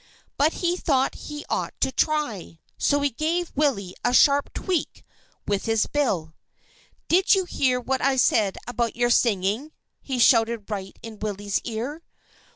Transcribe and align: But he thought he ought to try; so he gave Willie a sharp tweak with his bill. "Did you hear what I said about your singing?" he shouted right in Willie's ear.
But 0.35 0.53
he 0.65 0.75
thought 0.77 1.13
he 1.29 1.45
ought 1.47 1.79
to 1.81 1.91
try; 1.91 2.57
so 2.75 3.01
he 3.01 3.11
gave 3.11 3.51
Willie 3.55 3.93
a 4.03 4.15
sharp 4.15 4.51
tweak 4.51 5.05
with 5.47 5.65
his 5.65 5.85
bill. 5.85 6.33
"Did 7.07 7.35
you 7.35 7.45
hear 7.45 7.79
what 7.79 8.01
I 8.01 8.15
said 8.15 8.57
about 8.67 8.95
your 8.95 9.11
singing?" 9.11 9.73
he 10.01 10.17
shouted 10.17 10.71
right 10.71 10.97
in 11.03 11.19
Willie's 11.19 11.61
ear. 11.65 12.01